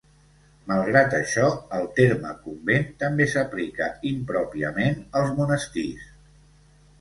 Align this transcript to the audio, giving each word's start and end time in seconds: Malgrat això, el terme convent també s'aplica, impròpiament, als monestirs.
Malgrat 0.69 1.11
això, 1.17 1.49
el 1.79 1.85
terme 1.99 2.31
convent 2.45 2.87
també 3.03 3.27
s'aplica, 3.35 3.91
impròpiament, 4.13 4.99
als 5.21 5.31
monestirs. 5.43 6.11